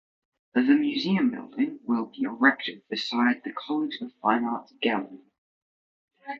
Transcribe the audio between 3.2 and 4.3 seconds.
the College of